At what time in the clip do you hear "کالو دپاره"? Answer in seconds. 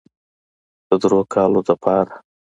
1.33-2.13